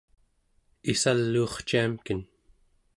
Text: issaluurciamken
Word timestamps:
issaluurciamken 0.91 2.19